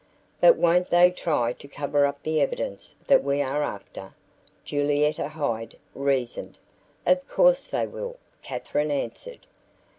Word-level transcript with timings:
"But 0.39 0.55
won't 0.55 0.87
they 0.87 1.11
try 1.11 1.53
to 1.53 1.67
cover 1.67 2.07
up 2.07 2.23
the 2.23 2.41
evidence 2.41 2.95
that 3.05 3.23
we 3.23 3.39
are 3.39 3.61
after?" 3.61 4.15
Julietta 4.65 5.27
Hyde 5.27 5.77
reasoned. 5.93 6.57
"Of 7.05 7.27
course 7.27 7.69
they 7.69 7.85
will," 7.85 8.17
Katherine 8.41 8.89
answered. 8.89 9.45